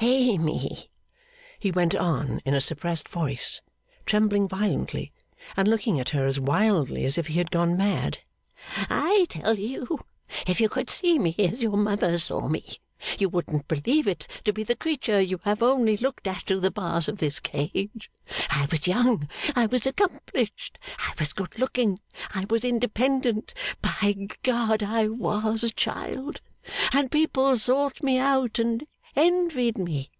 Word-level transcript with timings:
'Amy,' 0.00 0.86
he 1.58 1.72
went 1.72 1.92
on 1.92 2.40
in 2.44 2.54
a 2.54 2.60
suppressed 2.60 3.08
voice, 3.08 3.60
trembling 4.06 4.46
violently, 4.46 5.10
and 5.56 5.66
looking 5.66 5.98
at 5.98 6.10
her 6.10 6.24
as 6.24 6.38
wildly 6.38 7.04
as 7.04 7.18
if 7.18 7.26
he 7.26 7.34
had 7.34 7.50
gone 7.50 7.76
mad. 7.76 8.18
'I 8.88 9.26
tell 9.28 9.58
you, 9.58 10.04
if 10.46 10.60
you 10.60 10.68
could 10.68 10.88
see 10.88 11.18
me 11.18 11.34
as 11.40 11.58
your 11.60 11.76
mother 11.76 12.16
saw 12.16 12.46
me, 12.46 12.78
you 13.18 13.28
wouldn't 13.28 13.66
believe 13.66 14.06
it 14.06 14.28
to 14.44 14.52
be 14.52 14.62
the 14.62 14.76
creature 14.76 15.20
you 15.20 15.40
have 15.42 15.64
only 15.64 15.96
looked 15.96 16.28
at 16.28 16.42
through 16.44 16.60
the 16.60 16.70
bars 16.70 17.08
of 17.08 17.18
this 17.18 17.40
cage. 17.40 18.08
I 18.50 18.68
was 18.70 18.86
young, 18.86 19.26
I 19.56 19.66
was 19.66 19.84
accomplished, 19.84 20.78
I 21.00 21.14
was 21.18 21.32
good 21.32 21.58
looking, 21.58 21.98
I 22.32 22.46
was 22.48 22.64
independent 22.64 23.52
by 23.82 24.28
God 24.44 24.80
I 24.84 25.08
was, 25.08 25.72
child! 25.74 26.40
and 26.92 27.10
people 27.10 27.58
sought 27.58 28.00
me 28.00 28.16
out, 28.18 28.60
and 28.60 28.86
envied 29.16 29.76
me. 29.76 30.10